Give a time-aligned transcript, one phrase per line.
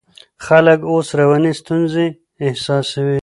[0.45, 2.05] خلک اوس رواني ستونزې
[2.45, 3.19] احساسوي.